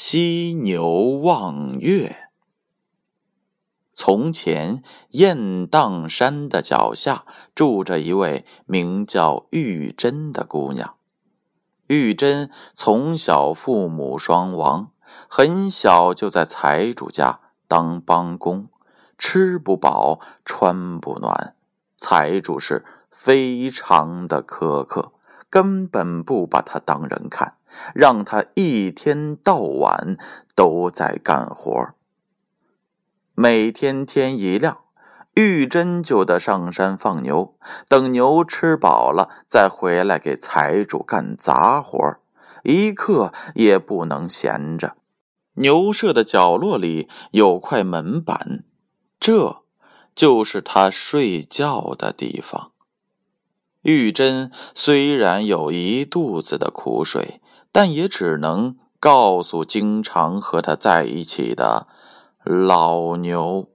[0.00, 2.28] 犀牛望月。
[3.92, 10.94] 从前，雁荡山的脚下住着一位名叫玉珍的姑娘。
[11.88, 14.92] 玉珍从小父母双亡，
[15.28, 18.68] 很小就在财主家当帮工，
[19.18, 21.56] 吃不饱，穿不暖。
[21.96, 25.10] 财主是非常的苛刻。
[25.50, 27.57] 根本不把她当人看，
[27.94, 30.16] 让他一天到晚
[30.54, 31.90] 都在干活。
[33.34, 34.78] 每天天一亮，
[35.34, 37.54] 玉珍就得上山放牛，
[37.88, 42.16] 等牛吃饱了，再回来给财主干杂活，
[42.64, 44.96] 一刻也不能闲着。
[45.54, 48.64] 牛舍的角落里有块门板，
[49.20, 49.62] 这
[50.14, 52.72] 就是他睡觉的地方。
[53.82, 61.86] 玉珍虽然有一肚子的苦水，但也只能告诉经常和他在一起的
[62.44, 63.68] 老牛。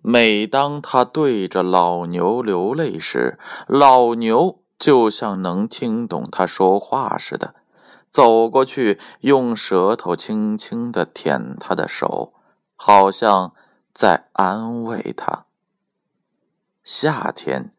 [0.00, 7.54] 每当他对着老牛流泪时，老牛就像能听懂他说话似的，
[8.10, 12.32] 走过去用舌头轻轻的舔他的手，
[12.76, 13.52] 好像
[13.92, 15.46] 在安慰他。
[16.84, 17.72] 夏天。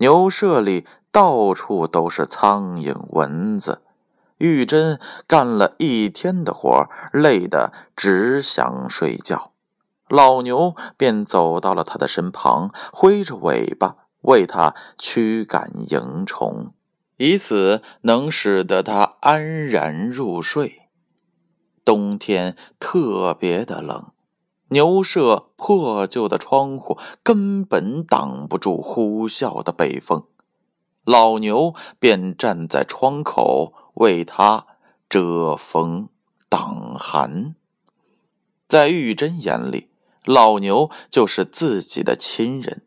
[0.00, 3.82] 牛舍里到处都是苍蝇蚊子，
[4.38, 9.52] 玉珍干了一天的活，累得只想睡觉。
[10.08, 16.72] 老牛便走到了他的身旁，挥着尾巴为他驱赶蝇虫，
[17.18, 20.88] 以此能使得他安然入睡。
[21.84, 24.06] 冬天特别的冷。
[24.70, 30.24] 牛舍破旧的窗户根本挡不住呼啸的北风，
[31.04, 34.66] 老牛便站在窗口为他
[35.08, 36.08] 遮风
[36.48, 37.54] 挡寒。
[38.68, 39.88] 在玉珍眼里，
[40.24, 42.82] 老牛就是自己的亲人，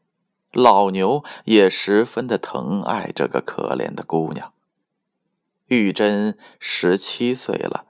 [0.51, 4.53] 老牛也十分的疼爱这个可怜的姑娘。
[5.67, 7.85] 玉珍十七岁了，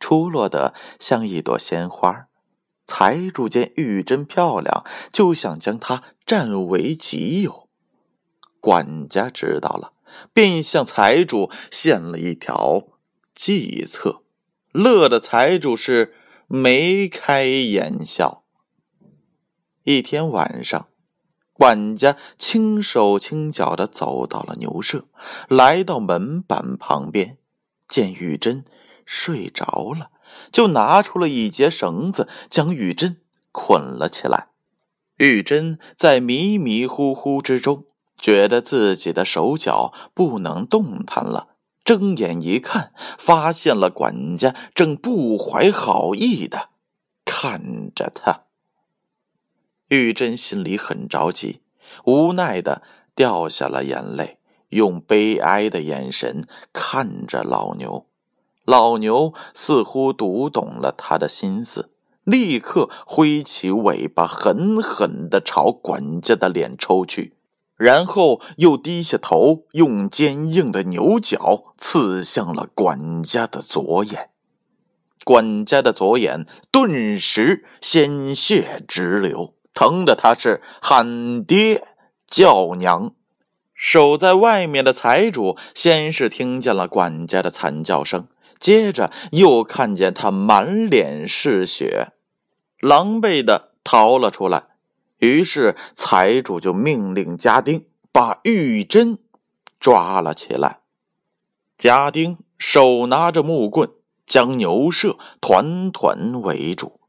[0.00, 2.28] 出落得像一朵鲜花。
[2.86, 7.68] 财主见玉珍漂亮，就想将她占为己有。
[8.60, 9.92] 管家知道了，
[10.32, 12.88] 便向财主献了一条
[13.34, 14.22] 计策，
[14.72, 16.14] 乐的财主是
[16.46, 18.44] 眉开眼笑。
[19.84, 20.88] 一天晚上，
[21.52, 25.06] 管家轻手轻脚的走到了牛舍，
[25.48, 27.38] 来到门板旁边，
[27.88, 28.64] 见玉珍
[29.04, 30.10] 睡着了。
[30.50, 33.18] 就拿出了一截绳子，将玉珍
[33.52, 34.48] 捆了起来。
[35.18, 37.84] 玉珍在迷迷糊糊之中，
[38.18, 41.48] 觉得自己的手脚不能动弹了，
[41.84, 46.70] 睁眼一看，发现了管家正不怀好意的
[47.24, 48.42] 看着他。
[49.88, 51.60] 玉珍心里很着急，
[52.04, 52.82] 无奈的
[53.14, 54.38] 掉下了眼泪，
[54.70, 58.06] 用悲哀的眼神看着老牛。
[58.64, 61.92] 老牛似乎读懂了他的心思，
[62.24, 67.36] 立刻挥起尾巴，狠狠的朝管家的脸抽去，
[67.76, 74.30] 然后又低下头，用坚硬的牛角刺向了管家的左眼。
[75.24, 81.86] 管家的左眼顿时鲜血直流，疼得他是喊爹
[82.26, 83.12] 叫娘。
[83.74, 88.28] 守在外面的财主先是听见了管家的惨叫声。
[88.58, 92.12] 接着又看见他满脸是血，
[92.80, 94.75] 狼狈的逃了出来。
[95.18, 99.18] 于是财主就命令家丁把玉珍
[99.80, 100.80] 抓了起来。
[101.78, 103.90] 家丁手拿着木棍，
[104.26, 107.00] 将牛舍团团围住，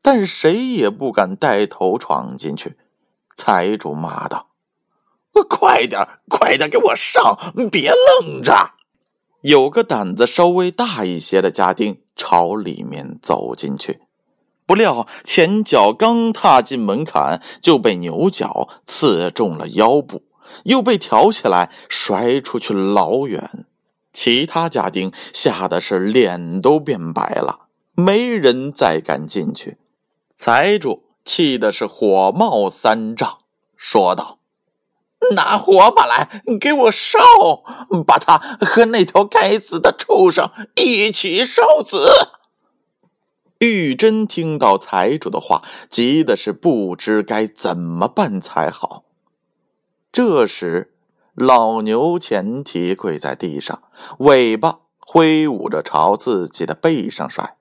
[0.00, 2.76] 但谁也不敢带头闯进去。
[3.36, 4.50] 财主骂道
[5.48, 7.36] ：“快点，快点，给我上！
[7.70, 8.72] 别愣着！”
[9.42, 14.00] 有个胆子稍微大一些的家丁朝里面走进去，
[14.66, 20.22] 不料前脚刚踏进门槛，就被牛角刺中了腰部，
[20.64, 23.66] 又被挑起来摔出去老远。
[24.12, 29.76] 其他家丁吓得是脸都变白了，没人再敢进去。
[30.34, 33.38] 财主气的是火冒三丈，
[33.76, 34.38] 说道
[35.34, 37.18] ：“拿火把来，给我烧，
[38.06, 42.08] 把他和那条该死的畜生一起烧死。”
[43.64, 49.04] 玉珍听到财主的话，急的是不知该怎么办才好。
[50.12, 50.92] 这时，
[51.34, 53.84] 老牛前蹄跪在地上，
[54.18, 57.56] 尾巴挥舞着朝自己的背上甩。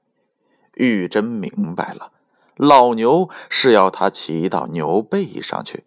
[0.74, 2.12] 玉珍明白了，
[2.58, 5.86] 老牛是要他骑到牛背上去。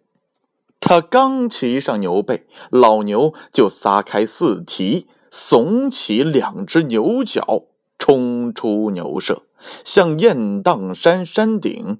[0.79, 7.65] 他刚骑上牛背，老牛就撒开四蹄，耸起两只牛角，
[7.99, 9.43] 冲出牛舍。
[9.83, 11.99] 向雁荡山山顶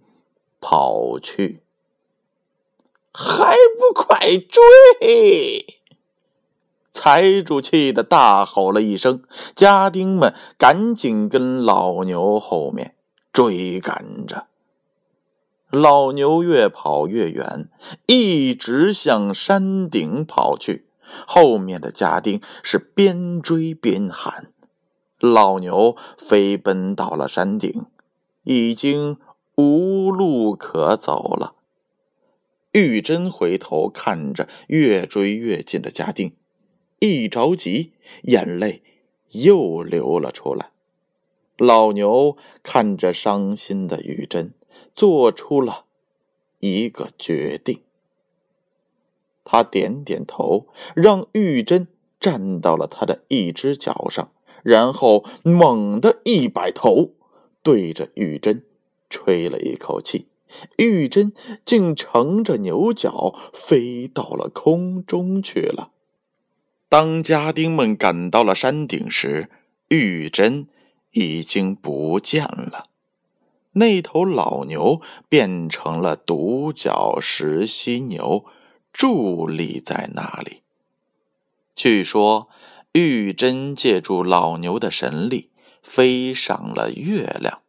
[0.59, 1.63] 跑去，
[3.13, 5.65] 还不快追！
[6.91, 9.21] 财主气得大吼了一声，
[9.55, 12.95] 家丁们赶紧跟老牛后面
[13.31, 14.47] 追赶着。
[15.69, 17.69] 老牛越跑越远，
[18.07, 20.87] 一直向山顶跑去，
[21.27, 24.53] 后面的家丁是边追边喊。
[25.19, 27.85] 老牛飞奔到了山顶，
[28.43, 29.17] 已经
[29.55, 31.55] 无路可走了。
[32.71, 36.35] 玉珍回头看着越追越近的家丁，
[36.99, 37.93] 一着急，
[38.23, 38.83] 眼泪
[39.31, 40.69] 又流了出来。
[41.57, 44.53] 老牛看着伤心的玉珍，
[44.93, 45.85] 做出了
[46.59, 47.81] 一个决定。
[49.43, 51.87] 他点点头，让玉珍
[52.19, 54.29] 站到了他的一只脚上。
[54.67, 57.13] 然后猛地一摆头，
[57.63, 58.65] 对着玉珍
[59.09, 60.27] 吹了一口气，
[60.75, 61.31] 玉珍
[61.63, 65.91] 竟乘着牛角飞到了空中去了。
[66.89, 69.49] 当家丁们赶到了山顶时，
[69.87, 70.67] 玉珍
[71.11, 72.87] 已经不见了，
[73.71, 74.99] 那头老牛
[75.29, 78.43] 变成了独角石犀牛，
[78.93, 80.63] 伫立在那里。
[81.73, 82.49] 据说。
[82.97, 85.51] 玉珍借助老牛的神力，
[85.83, 87.61] 飞上了月亮。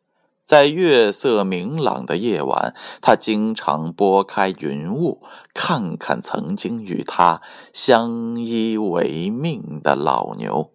[0.44, 5.22] 在月色明朗的夜晚，他经常拨开云雾，
[5.52, 7.42] 看看曾经与他
[7.74, 10.72] 相依为命的老牛。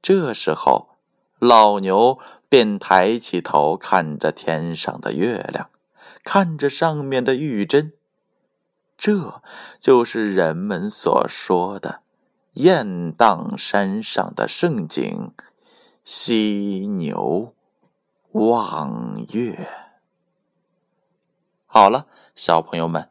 [0.00, 0.90] 这时候，
[1.40, 5.68] 老牛便抬起头，看着天上的月亮，
[6.22, 7.92] 看着上面的玉珍。
[8.96, 9.42] 这
[9.80, 12.02] 就是人们所说的。
[12.56, 15.32] 雁荡山上的盛景，
[16.04, 17.54] 犀牛
[18.32, 19.70] 望月。
[21.64, 22.06] 好了，
[22.36, 23.08] 小朋友们，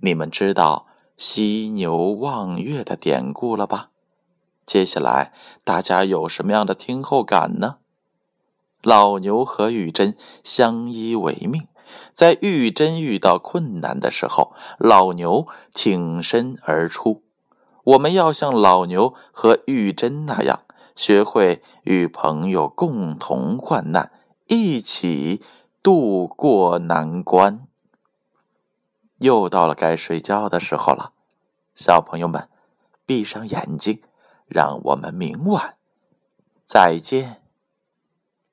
[0.00, 3.90] 你们知道犀牛望月的典故了吧？
[4.66, 5.32] 接下来
[5.62, 7.76] 大家有什么样的听后感呢？
[8.82, 11.68] 老牛和玉珍相依为命，
[12.12, 17.22] 在玉珍遇到困难的时候，老牛挺身而出。
[17.90, 20.60] 我们要像老牛和玉珍那样，
[20.94, 24.12] 学会与朋友共同患难，
[24.46, 25.42] 一起
[25.82, 27.66] 度过难关。
[29.18, 31.12] 又到了该睡觉的时候了，
[31.74, 32.48] 小朋友们，
[33.04, 34.02] 闭上眼睛，
[34.46, 35.74] 让我们明晚
[36.64, 37.39] 再见。